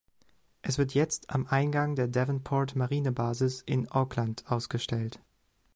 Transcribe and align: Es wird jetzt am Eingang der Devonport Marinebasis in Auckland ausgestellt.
Es 0.63 0.79
wird 0.79 0.95
jetzt 0.95 1.29
am 1.29 1.45
Eingang 1.45 1.93
der 1.93 2.07
Devonport 2.07 2.75
Marinebasis 2.75 3.61
in 3.67 3.87
Auckland 3.91 4.43
ausgestellt. 4.47 5.19